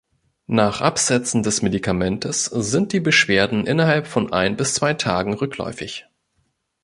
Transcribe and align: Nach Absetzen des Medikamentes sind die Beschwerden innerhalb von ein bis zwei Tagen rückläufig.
Nach 0.47 0.81
Absetzen 0.81 1.43
des 1.43 1.61
Medikamentes 1.61 2.45
sind 2.45 2.91
die 2.91 2.99
Beschwerden 2.99 3.67
innerhalb 3.67 4.07
von 4.07 4.33
ein 4.33 4.57
bis 4.57 4.73
zwei 4.73 4.95
Tagen 4.95 5.35
rückläufig. 5.35 6.07